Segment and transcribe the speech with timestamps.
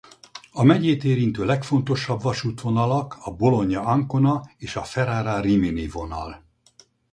[0.51, 6.43] A megyét érintő legfontosabb vasútvonalak a Bologna- Ancona és a Ferrara- Rimini vonal.